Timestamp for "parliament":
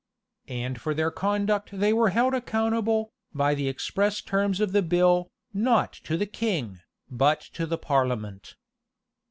7.77-8.55